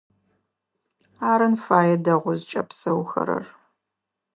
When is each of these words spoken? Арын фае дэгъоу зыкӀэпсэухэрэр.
Арын 1.31 1.55
фае 1.65 1.95
дэгъоу 2.03 2.35
зыкӀэпсэухэрэр. 2.39 3.45